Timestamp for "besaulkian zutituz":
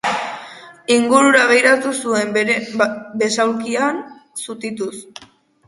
3.23-4.95